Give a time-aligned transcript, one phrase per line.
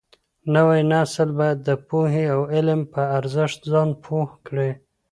[0.53, 4.71] نوی نسل بايد د پوهي او علم په ارزښت ځان پوه کړي.